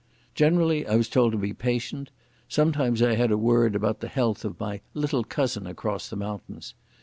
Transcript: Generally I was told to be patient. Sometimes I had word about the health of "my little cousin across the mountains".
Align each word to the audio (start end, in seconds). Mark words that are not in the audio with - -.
Generally 0.33 0.87
I 0.87 0.95
was 0.95 1.07
told 1.07 1.31
to 1.31 1.37
be 1.37 1.53
patient. 1.53 2.09
Sometimes 2.49 3.03
I 3.03 3.13
had 3.13 3.31
word 3.35 3.75
about 3.75 3.99
the 3.99 4.07
health 4.07 4.43
of 4.43 4.59
"my 4.59 4.81
little 4.95 5.23
cousin 5.23 5.67
across 5.67 6.09
the 6.09 6.15
mountains". 6.15 6.73